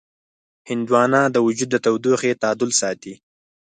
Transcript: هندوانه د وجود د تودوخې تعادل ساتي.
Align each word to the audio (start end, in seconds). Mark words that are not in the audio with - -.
هندوانه 0.69 1.21
د 1.35 1.37
وجود 1.47 1.69
د 1.71 1.75
تودوخې 1.85 2.31
تعادل 2.41 2.69
ساتي. 2.81 3.13